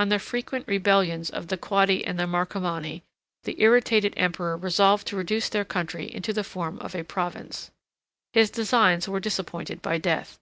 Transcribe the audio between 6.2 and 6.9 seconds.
the form